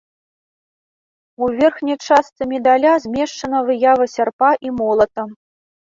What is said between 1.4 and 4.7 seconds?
У верхняй частцы медаля змешчана выява сярпа